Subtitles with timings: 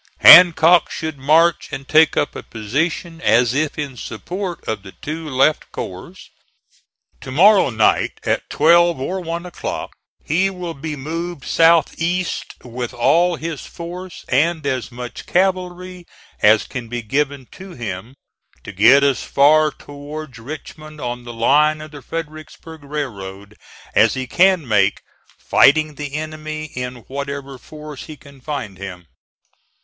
[0.21, 5.29] Hancock should march and take up a position as if in support of the two
[5.29, 6.15] left corps.
[7.21, 9.91] To morrow night, at twelve or one o'clock,
[10.25, 16.07] he will be moved south east with all his force and as much cavalry
[16.41, 18.15] as can be given to him,
[18.63, 23.55] to get as far towards Richmond on the line of the Fredericksburg Railroad
[23.93, 25.01] as he can make,
[25.37, 29.05] fighting the enemy in whatever force he can find him.